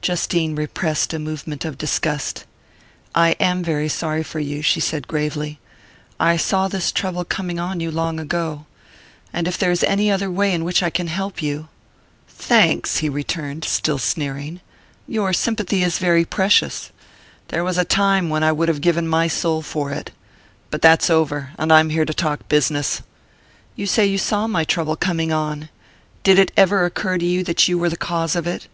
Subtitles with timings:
[0.00, 2.44] Justine repressed a movement of disgust.
[3.16, 5.58] "I am very sorry for you," she said gravely.
[6.20, 8.66] "I saw this trouble coming on you long ago
[9.32, 11.66] and if there is any other way in which I can help you"
[12.28, 14.60] "Thanks," he returned, still sneering.
[15.08, 16.92] "Your sympathy is very precious
[17.48, 20.12] there was a time when I would have given my soul for it.
[20.70, 23.02] But that's over, and I'm here to talk business.
[23.74, 25.70] You say you saw my trouble coming on
[26.22, 28.68] did it ever occur to you that you were the cause of it?"